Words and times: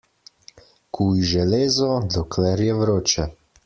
Kuj 0.97 1.21
železo, 1.33 1.93
dokler 2.19 2.69
je 2.71 2.83
vroče. 2.85 3.33